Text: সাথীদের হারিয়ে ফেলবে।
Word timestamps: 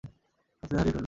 সাথীদের 0.03 0.79
হারিয়ে 0.79 0.85
ফেলবে। 0.85 0.99